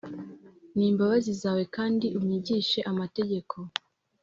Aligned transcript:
N 0.75 0.77
imbabazi 0.89 1.31
zawe 1.41 1.63
kandi 1.75 2.07
unyigishe 2.19 2.79
amategeko 2.91 3.55